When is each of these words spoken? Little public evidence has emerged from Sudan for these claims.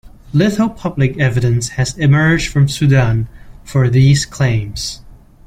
Little 0.33 0.67
public 0.67 1.19
evidence 1.19 1.69
has 1.77 1.95
emerged 1.95 2.51
from 2.51 2.67
Sudan 2.67 3.29
for 3.63 3.87
these 3.87 4.25
claims. 4.25 5.01